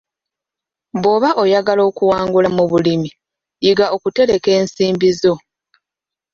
[1.01, 3.09] Bw'oba oyagala okuwangula mu bulimi,
[3.63, 5.33] yiga okutereka ensimbi zo.